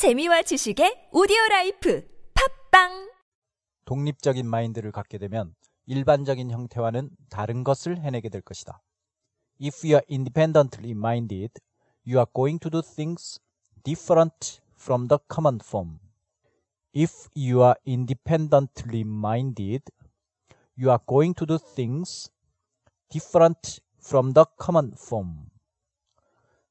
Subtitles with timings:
[0.00, 3.12] 재미와 지식의 오디오 라이프 팝빵
[3.84, 8.80] 독립적인 마인드를 갖게 되면 일반적인 형태와는 다른 것을 해내게 될 것이다.
[9.60, 11.52] If you are independently minded,
[12.08, 13.40] you are going to do things
[13.84, 15.98] different from the common form.
[16.96, 19.82] If you are independently minded,
[20.78, 22.30] you are going to do things
[23.10, 25.50] different from the common form.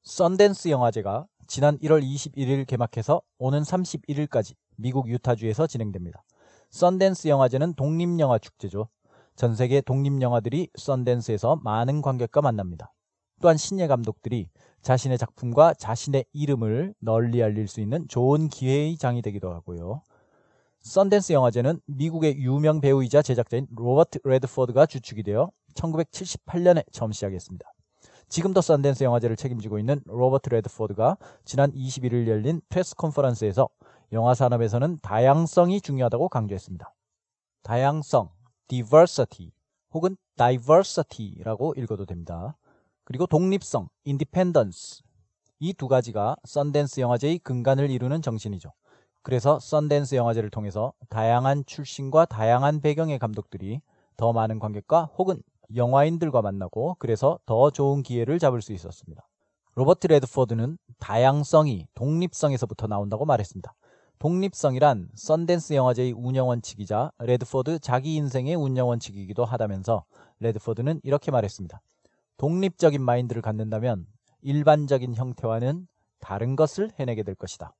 [0.02, 6.22] 썬댄스 영화제가 지난 1월 21일 개막해서 오는 31일까지 미국 유타주에서 진행됩니다.
[6.70, 8.88] 썬댄스 영화제는 독립영화 축제죠.
[9.34, 12.92] 전 세계 독립영화들이 썬댄스에서 많은 관객과 만납니다.
[13.42, 14.48] 또한 신예 감독들이
[14.82, 20.02] 자신의 작품과 자신의 이름을 널리 알릴 수 있는 좋은 기회의 장이 되기도 하고요.
[20.82, 27.66] 썬댄스 영화제는 미국의 유명 배우이자 제작자인 로버트 레드포드가 주축이 되어 1978년에 처음 시작했습니다.
[28.30, 33.68] 지금도 썬댄스 영화제를 책임지고 있는 로버트 레드포드가 지난 21일 열린 press conference에서
[34.12, 36.94] 영화 산업에서는 다양성이 중요하다고 강조했습니다.
[37.64, 38.30] 다양성,
[38.68, 39.50] diversity
[39.92, 42.56] 혹은 diversity라고 읽어도 됩니다.
[43.02, 45.02] 그리고 독립성, independence
[45.58, 48.72] 이 두 가지가 썬댄스 영화제의 근간을 이루는 정신이죠.
[49.22, 53.80] 그래서 썬댄스 영화제를 통해서 다양한 출신과 다양한 배경의 감독들이
[54.16, 55.42] 더 많은 관객과 혹은
[55.74, 59.26] 영화인들과 만나고 그래서 더 좋은 기회를 잡을 수 있었습니다.
[59.74, 63.74] 로버트 레드포드는 다양성이 독립성에서부터 나온다고 말했습니다.
[64.18, 70.04] 독립성이란 썬댄스 영화제의 운영 원칙이자 레드포드 자기 인생의 운영 원칙이기도 하다면서
[70.40, 71.80] 레드포드는 이렇게 말했습니다.
[72.36, 74.06] 독립적인 마인드를 갖는다면
[74.42, 75.86] 일반적인 형태와는
[76.18, 77.74] 다른 것을 해내게 될 것이다.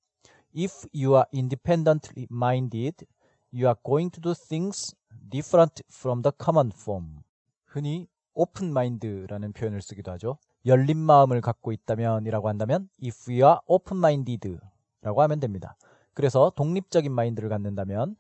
[0.56, 3.06] If you are independently minded,
[3.52, 4.94] you are going to do things
[5.30, 7.22] different from the common form.
[7.70, 10.38] 흔히 오픈 마인드라는 표현을 쓰기도 하죠.
[10.66, 14.58] 열린 마음을 갖고 있다면 이라고 한다면 if you are open minded
[15.02, 15.76] 라고 하면 됩니다.
[16.12, 18.16] 그래서 독립적인 마인드를 갖는다면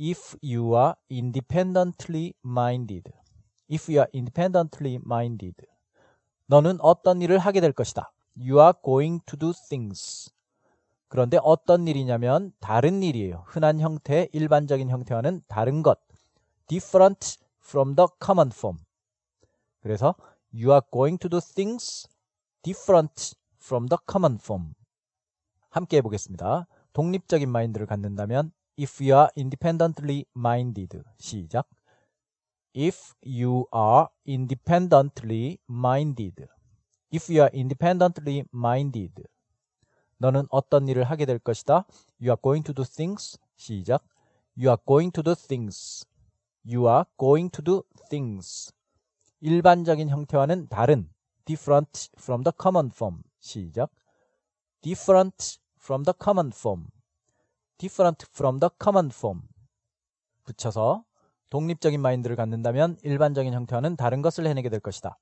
[0.00, 3.12] if you are independently minded
[3.70, 5.54] if you are independently minded
[6.46, 8.10] 너는 어떤 일을 하게 될 것이다.
[8.36, 10.32] You are going to do things.
[11.08, 13.44] 그런데 어떤 일이냐면 다른 일이에요.
[13.46, 16.00] 흔한 형태, 일반적인 형태와는 다른 것.
[16.66, 18.83] different from the common form.
[19.84, 20.14] 그래서
[20.50, 22.08] you are going to do things
[22.62, 24.72] different from the common form.
[25.68, 26.66] 함께 해보겠습니다.
[26.94, 28.50] 독립적인 마인드를 갖는다면
[28.80, 31.68] if you are independently minded 시작
[32.74, 36.46] if you are independently minded
[37.12, 39.22] if you are independently minded
[40.18, 41.84] 너는 어떤 일을 하게 될 것이다
[42.20, 44.02] you are going to do things 시작
[44.56, 46.06] you are going to do things
[46.64, 48.72] you are going to do things
[49.44, 51.10] 일반적인 형태와는 다른
[51.44, 53.90] different from the common form 시작
[54.80, 56.86] different from the common form
[57.76, 59.42] different from the common form
[60.44, 61.04] 붙여서
[61.50, 65.18] 독립적인 마인드를 갖는다면 일반적인 형태와는 다른 것을 해내게 될 것이다.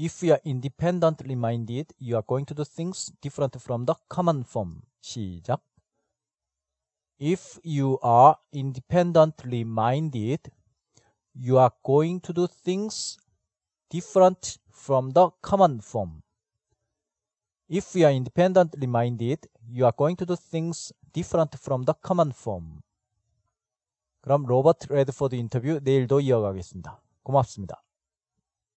[0.00, 4.40] If you are independently minded, you are going to do things different from the common
[4.40, 4.80] form.
[5.00, 5.62] 시작.
[7.20, 10.50] If you are independently minded,
[11.36, 13.16] you are going to do things
[13.90, 16.22] different from the common form.
[17.68, 22.32] If you are independently minded, you are going to do things different from the common
[22.32, 22.80] form.
[24.22, 27.00] 그럼 로버트 레드포드 인터뷰 내일도 이어가겠습니다.
[27.22, 27.82] 고맙습니다.